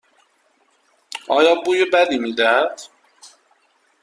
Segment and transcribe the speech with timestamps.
[1.27, 2.81] آن بوی بدی میدهد.